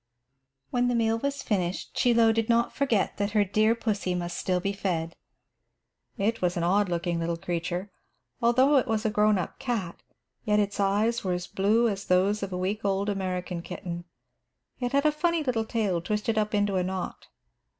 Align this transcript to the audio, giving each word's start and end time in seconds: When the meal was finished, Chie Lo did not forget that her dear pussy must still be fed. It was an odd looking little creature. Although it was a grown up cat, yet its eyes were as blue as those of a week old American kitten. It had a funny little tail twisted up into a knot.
When 0.71 0.87
the 0.87 0.95
meal 0.95 1.19
was 1.19 1.43
finished, 1.43 1.93
Chie 1.93 2.15
Lo 2.15 2.31
did 2.31 2.49
not 2.49 2.73
forget 2.73 3.17
that 3.17 3.33
her 3.33 3.45
dear 3.45 3.75
pussy 3.75 4.15
must 4.15 4.35
still 4.35 4.59
be 4.59 4.73
fed. 4.73 5.15
It 6.17 6.41
was 6.41 6.57
an 6.57 6.63
odd 6.63 6.89
looking 6.89 7.19
little 7.19 7.37
creature. 7.37 7.91
Although 8.41 8.77
it 8.77 8.87
was 8.87 9.05
a 9.05 9.11
grown 9.11 9.37
up 9.37 9.59
cat, 9.59 10.01
yet 10.43 10.57
its 10.59 10.79
eyes 10.79 11.23
were 11.23 11.33
as 11.33 11.45
blue 11.45 11.87
as 11.87 12.03
those 12.05 12.41
of 12.41 12.51
a 12.51 12.57
week 12.57 12.83
old 12.83 13.09
American 13.09 13.61
kitten. 13.61 14.05
It 14.79 14.91
had 14.91 15.05
a 15.05 15.11
funny 15.11 15.43
little 15.43 15.65
tail 15.65 16.01
twisted 16.01 16.35
up 16.35 16.55
into 16.55 16.77
a 16.77 16.83
knot. 16.83 17.27